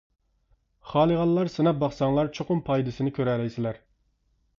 [0.93, 3.79] خالىغانلار سىناپ باقساڭلار چوقۇم پايدىسىنى كۆرەلەيسىلەر.